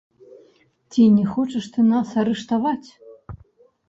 Ці 0.93 1.01
не 1.17 1.25
хочаш 1.33 1.67
ты 1.75 1.79
нас 1.89 2.09
арыштаваць? 2.21 2.89